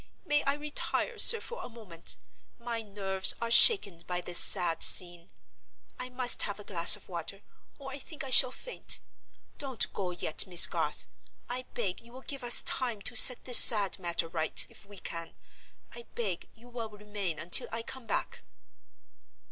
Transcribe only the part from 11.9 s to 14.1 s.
you will give us time to set this sad